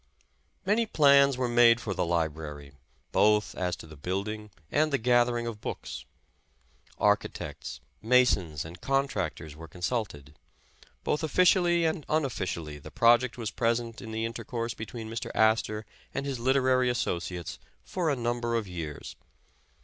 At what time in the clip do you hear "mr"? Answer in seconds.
15.07-15.29